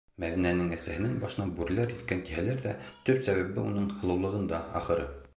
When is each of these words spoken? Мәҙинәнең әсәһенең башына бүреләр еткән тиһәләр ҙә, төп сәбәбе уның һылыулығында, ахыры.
Мәҙинәнең 0.21 0.69
әсәһенең 0.75 1.11
башына 1.23 1.43
бүреләр 1.59 1.93
еткән 1.93 2.23
тиһәләр 2.29 2.63
ҙә, 2.63 2.73
төп 3.09 3.21
сәбәбе 3.27 3.65
уның 3.65 3.85
һылыулығында, 3.99 4.63
ахыры. 4.81 5.05